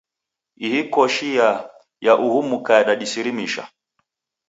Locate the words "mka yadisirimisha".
2.49-3.63